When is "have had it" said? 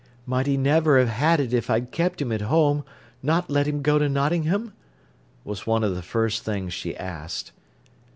0.97-1.53